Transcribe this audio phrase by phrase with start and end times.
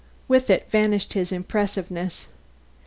[0.27, 2.25] With it vanished his impressiveness.